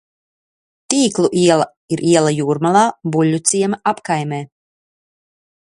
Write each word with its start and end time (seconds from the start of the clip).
Tīklu 0.93 1.29
iela 1.41 1.67
ir 1.97 2.03
iela 2.13 2.33
Jūrmalā, 2.37 2.85
Buļļuciema 3.17 3.81
apkaimē. 3.93 4.45